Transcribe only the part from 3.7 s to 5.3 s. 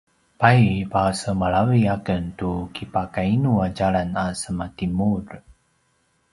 djalan a semaTimur?